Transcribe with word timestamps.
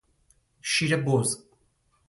شیر 0.61 0.95
بز 0.97 1.43